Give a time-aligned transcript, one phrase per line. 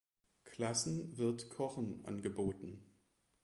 [0.45, 2.81] Klassen wird Kochen angeboten.